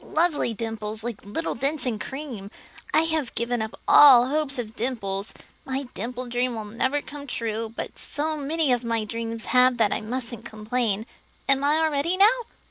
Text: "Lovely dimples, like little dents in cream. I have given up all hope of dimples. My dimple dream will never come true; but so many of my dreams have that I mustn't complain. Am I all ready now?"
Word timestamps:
"Lovely 0.03 0.51
dimples, 0.55 1.03
like 1.03 1.23
little 1.23 1.53
dents 1.53 1.85
in 1.85 1.99
cream. 1.99 2.49
I 2.91 3.03
have 3.03 3.35
given 3.35 3.61
up 3.61 3.79
all 3.87 4.29
hope 4.29 4.57
of 4.57 4.75
dimples. 4.75 5.31
My 5.63 5.83
dimple 5.93 6.25
dream 6.25 6.55
will 6.55 6.65
never 6.65 7.03
come 7.03 7.27
true; 7.27 7.71
but 7.77 7.99
so 7.99 8.35
many 8.35 8.71
of 8.71 8.83
my 8.83 9.03
dreams 9.05 9.45
have 9.53 9.77
that 9.77 9.93
I 9.93 10.01
mustn't 10.01 10.43
complain. 10.43 11.05
Am 11.47 11.63
I 11.63 11.77
all 11.83 11.91
ready 11.91 12.17
now?" 12.17 12.25